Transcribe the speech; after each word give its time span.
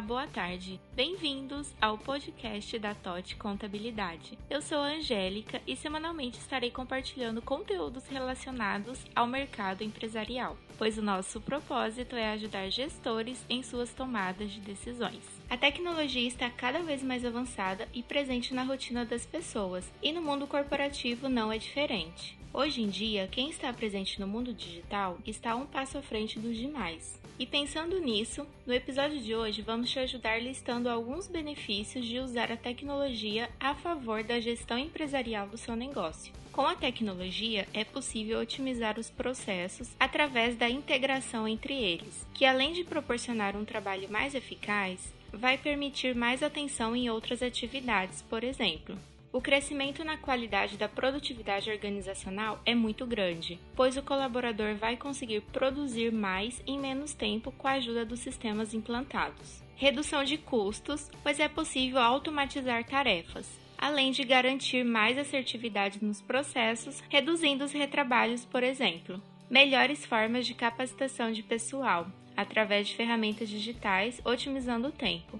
boa 0.00 0.26
tarde. 0.26 0.80
Bem-vindos 0.94 1.74
ao 1.80 1.98
podcast 1.98 2.78
da 2.78 2.94
TOT 2.94 3.34
Contabilidade. 3.36 4.38
Eu 4.48 4.62
sou 4.62 4.78
a 4.78 4.92
Angélica 4.92 5.60
e 5.66 5.74
semanalmente 5.74 6.38
estarei 6.38 6.70
compartilhando 6.70 7.42
conteúdos 7.42 8.06
relacionados 8.06 9.04
ao 9.14 9.26
mercado 9.26 9.82
empresarial, 9.82 10.56
pois 10.76 10.98
o 10.98 11.02
nosso 11.02 11.40
propósito 11.40 12.14
é 12.14 12.32
ajudar 12.32 12.70
gestores 12.70 13.44
em 13.48 13.62
suas 13.62 13.92
tomadas 13.92 14.52
de 14.52 14.60
decisões. 14.60 15.24
A 15.50 15.56
tecnologia 15.56 16.28
está 16.28 16.48
cada 16.48 16.80
vez 16.80 17.02
mais 17.02 17.24
avançada 17.24 17.88
e 17.92 18.02
presente 18.02 18.54
na 18.54 18.62
rotina 18.62 19.04
das 19.04 19.26
pessoas, 19.26 19.90
e 20.02 20.12
no 20.12 20.22
mundo 20.22 20.46
corporativo 20.46 21.28
não 21.28 21.50
é 21.50 21.58
diferente. 21.58 22.38
Hoje 22.52 22.80
em 22.80 22.88
dia, 22.88 23.28
quem 23.30 23.50
está 23.50 23.72
presente 23.72 24.18
no 24.18 24.26
mundo 24.26 24.54
digital 24.54 25.18
está 25.26 25.54
um 25.54 25.66
passo 25.66 25.98
à 25.98 26.02
frente 26.02 26.38
dos 26.38 26.56
demais. 26.56 27.20
E 27.38 27.46
pensando 27.46 28.00
nisso, 28.00 28.46
no 28.66 28.72
episódio 28.72 29.20
de 29.20 29.34
hoje 29.34 29.62
vamos 29.62 29.90
te 29.90 29.98
ajudar 29.98 30.42
listando 30.42 30.88
alguns 30.88 31.28
benefícios 31.28 32.06
de 32.06 32.18
usar 32.18 32.50
a 32.50 32.56
tecnologia 32.56 33.48
a 33.60 33.74
favor 33.74 34.24
da 34.24 34.40
gestão 34.40 34.78
empresarial 34.78 35.46
do 35.46 35.58
seu 35.58 35.76
negócio. 35.76 36.32
Com 36.50 36.62
a 36.62 36.74
tecnologia, 36.74 37.68
é 37.72 37.84
possível 37.84 38.40
otimizar 38.40 38.98
os 38.98 39.08
processos 39.08 39.90
através 40.00 40.56
da 40.56 40.68
integração 40.68 41.46
entre 41.46 41.74
eles, 41.74 42.26
que 42.34 42.44
além 42.44 42.72
de 42.72 42.82
proporcionar 42.82 43.56
um 43.56 43.64
trabalho 43.64 44.10
mais 44.10 44.34
eficaz, 44.34 45.14
vai 45.32 45.58
permitir 45.58 46.16
mais 46.16 46.42
atenção 46.42 46.96
em 46.96 47.08
outras 47.10 47.42
atividades, 47.42 48.22
por 48.22 48.42
exemplo, 48.42 48.98
o 49.30 49.40
crescimento 49.40 50.02
na 50.04 50.16
qualidade 50.16 50.78
da 50.78 50.88
produtividade 50.88 51.70
organizacional 51.70 52.60
é 52.64 52.74
muito 52.74 53.06
grande, 53.06 53.60
pois 53.76 53.96
o 53.96 54.02
colaborador 54.02 54.74
vai 54.76 54.96
conseguir 54.96 55.42
produzir 55.52 56.10
mais 56.10 56.62
em 56.66 56.78
menos 56.78 57.12
tempo 57.12 57.52
com 57.52 57.68
a 57.68 57.72
ajuda 57.72 58.06
dos 58.06 58.20
sistemas 58.20 58.72
implantados. 58.72 59.62
Redução 59.76 60.24
de 60.24 60.38
custos, 60.38 61.10
pois 61.22 61.38
é 61.38 61.48
possível 61.48 62.00
automatizar 62.00 62.84
tarefas, 62.84 63.48
além 63.76 64.10
de 64.12 64.24
garantir 64.24 64.82
mais 64.82 65.18
assertividade 65.18 66.02
nos 66.02 66.22
processos, 66.22 67.02
reduzindo 67.08 67.64
os 67.64 67.72
retrabalhos, 67.72 68.44
por 68.44 68.62
exemplo. 68.62 69.22
Melhores 69.48 70.04
formas 70.04 70.46
de 70.46 70.54
capacitação 70.54 71.32
de 71.32 71.42
pessoal, 71.42 72.10
através 72.36 72.88
de 72.88 72.96
ferramentas 72.96 73.48
digitais, 73.48 74.20
otimizando 74.24 74.88
o 74.88 74.92
tempo 74.92 75.38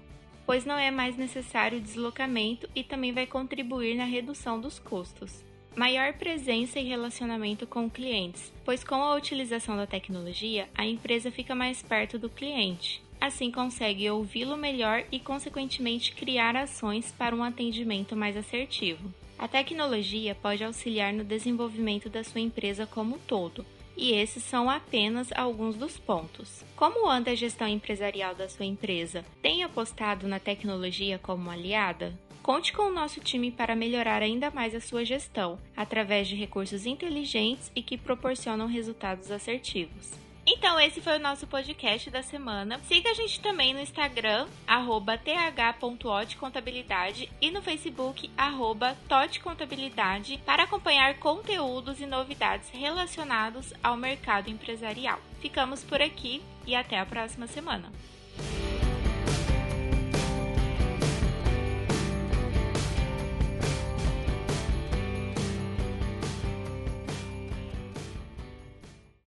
pois 0.49 0.65
não 0.65 0.79
é 0.79 0.89
mais 0.89 1.15
necessário 1.15 1.77
o 1.77 1.81
deslocamento 1.81 2.67
e 2.73 2.83
também 2.83 3.13
vai 3.13 3.27
contribuir 3.27 3.93
na 3.93 4.03
redução 4.03 4.59
dos 4.59 4.79
custos. 4.79 5.43
Maior 5.75 6.13
presença 6.13 6.79
e 6.79 6.87
relacionamento 6.87 7.67
com 7.67 7.87
clientes, 7.87 8.51
pois 8.65 8.83
com 8.83 8.95
a 8.95 9.13
utilização 9.13 9.77
da 9.77 9.85
tecnologia, 9.85 10.67
a 10.73 10.87
empresa 10.87 11.29
fica 11.29 11.53
mais 11.53 11.83
perto 11.83 12.17
do 12.17 12.31
cliente. 12.31 12.99
Assim 13.21 13.51
consegue 13.51 14.09
ouvi-lo 14.09 14.57
melhor 14.57 15.03
e, 15.11 15.19
consequentemente, 15.19 16.13
criar 16.13 16.55
ações 16.55 17.13
para 17.15 17.35
um 17.35 17.43
atendimento 17.43 18.15
mais 18.15 18.35
assertivo. 18.35 19.13
A 19.37 19.47
tecnologia 19.47 20.33
pode 20.33 20.63
auxiliar 20.63 21.13
no 21.13 21.23
desenvolvimento 21.23 22.09
da 22.09 22.23
sua 22.23 22.41
empresa 22.41 22.87
como 22.87 23.17
um 23.17 23.19
todo, 23.19 23.63
e 23.99 24.13
esses 24.13 24.43
são 24.43 24.69
apenas 24.69 25.29
alguns 25.33 25.75
dos 25.75 25.97
pontos. 25.97 26.63
Como 26.75 27.09
anda 27.09 27.31
a 27.31 27.35
gestão 27.35 27.67
empresarial 27.67 28.33
da 28.33 28.47
sua 28.47 28.65
empresa? 28.65 29.25
Tem 29.41 29.61
apostado 29.61 30.25
na 30.25 30.39
tecnologia 30.39 31.19
como 31.19 31.51
aliada? 31.51 32.17
Conte 32.41 32.71
com 32.71 32.83
o 32.83 32.93
nosso 32.93 33.19
time 33.19 33.51
para 33.51 33.75
melhorar 33.75 34.23
ainda 34.23 34.49
mais 34.49 34.73
a 34.73 34.79
sua 34.79 35.03
gestão, 35.03 35.59
através 35.75 36.29
de 36.29 36.35
recursos 36.35 36.85
inteligentes 36.85 37.69
e 37.75 37.83
que 37.83 37.97
proporcionam 37.97 38.65
resultados 38.65 39.29
assertivos. 39.29 40.28
Então, 40.51 40.79
esse 40.79 40.99
foi 40.99 41.17
o 41.17 41.21
nosso 41.21 41.45
podcast 41.45 42.09
da 42.09 42.23
semana. 42.23 42.79
Siga 42.87 43.11
a 43.11 43.13
gente 43.13 43.39
também 43.39 43.71
no 43.71 43.79
Instagram, 43.79 44.47
arroba 44.65 45.15
th.otcontabilidade 45.15 47.31
e 47.39 47.51
no 47.51 47.61
Facebook, 47.61 48.31
arroba 48.35 48.97
totcontabilidade, 49.07 50.41
para 50.43 50.63
acompanhar 50.63 51.19
conteúdos 51.19 52.01
e 52.01 52.07
novidades 52.07 52.67
relacionados 52.71 53.71
ao 53.83 53.95
mercado 53.95 54.49
empresarial. 54.49 55.19
Ficamos 55.39 55.83
por 55.83 56.01
aqui 56.01 56.41
e 56.65 56.73
até 56.73 56.97
a 56.97 57.05
próxima 57.05 57.45
semana. 57.45 57.91